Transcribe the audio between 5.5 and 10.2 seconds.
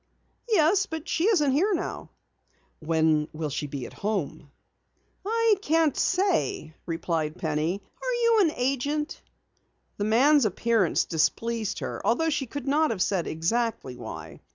can't say," replied Penny. "Are you an agent?" The